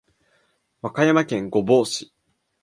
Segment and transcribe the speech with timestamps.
[0.81, 2.11] 和歌山県御坊市